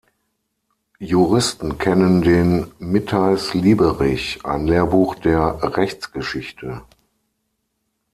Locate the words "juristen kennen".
0.97-2.23